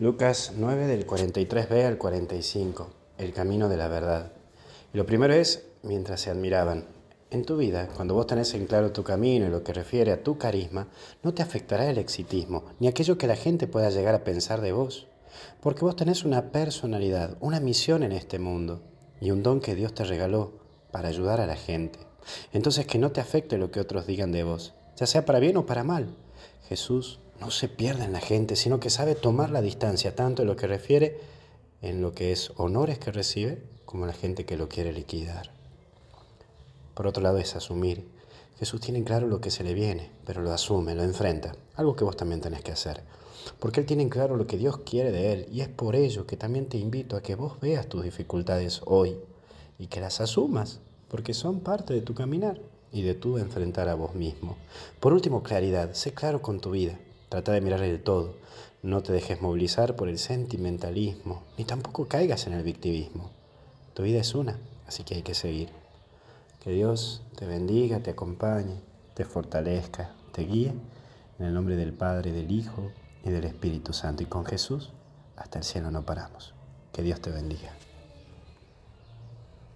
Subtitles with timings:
[0.00, 4.32] Lucas 9 del 43b al 45, el camino de la verdad.
[4.94, 6.86] Y lo primero es, mientras se admiraban,
[7.28, 10.22] en tu vida, cuando vos tenés en claro tu camino y lo que refiere a
[10.22, 10.88] tu carisma,
[11.22, 14.72] no te afectará el exitismo, ni aquello que la gente pueda llegar a pensar de
[14.72, 15.06] vos,
[15.60, 18.80] porque vos tenés una personalidad, una misión en este mundo
[19.20, 20.52] y un don que Dios te regaló
[20.92, 21.98] para ayudar a la gente.
[22.54, 25.58] Entonces que no te afecte lo que otros digan de vos, ya sea para bien
[25.58, 26.16] o para mal.
[26.70, 30.48] Jesús no se pierde en la gente, sino que sabe tomar la distancia, tanto en
[30.48, 31.18] lo que refiere
[31.82, 35.50] en lo que es honores que recibe, como la gente que lo quiere liquidar.
[36.94, 38.06] Por otro lado es asumir.
[38.58, 42.04] Jesús tiene claro lo que se le viene, pero lo asume, lo enfrenta, algo que
[42.04, 43.02] vos también tenés que hacer.
[43.58, 46.36] Porque Él tiene claro lo que Dios quiere de Él, y es por ello que
[46.36, 49.16] también te invito a que vos veas tus dificultades hoy
[49.78, 52.60] y que las asumas, porque son parte de tu caminar
[52.92, 54.56] y de tu enfrentar a vos mismo.
[55.00, 56.98] Por último, claridad, sé claro con tu vida.
[57.30, 58.34] Trata de mirar el todo.
[58.82, 63.30] No te dejes movilizar por el sentimentalismo, ni tampoco caigas en el victimismo.
[63.94, 65.68] Tu vida es una, así que hay que seguir.
[66.58, 68.80] Que Dios te bendiga, te acompañe,
[69.14, 70.74] te fortalezca, te guíe.
[71.38, 72.90] En el nombre del Padre, del Hijo
[73.24, 74.24] y del Espíritu Santo.
[74.24, 74.90] Y con Jesús,
[75.36, 76.52] hasta el cielo no paramos.
[76.92, 77.70] Que Dios te bendiga.